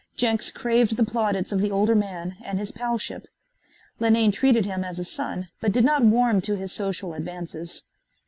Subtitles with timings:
[0.17, 3.27] Jenks craved the plaudits of the older man and his palship.
[3.99, 7.83] Linane treated him as a son, but did not warm to his social advances.